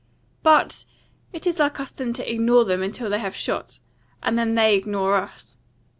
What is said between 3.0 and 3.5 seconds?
they have